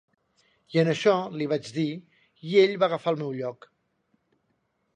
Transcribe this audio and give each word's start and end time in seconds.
I 0.75 0.79
en 0.83 0.87
això 0.93 1.13
li 1.41 1.47
vaig 1.51 1.69
dir, 1.75 1.85
i 2.53 2.57
ell 2.63 2.73
va 2.85 2.89
agafar 2.89 3.13
el 3.15 3.21
meu 3.23 3.37
lloc. 3.43 3.69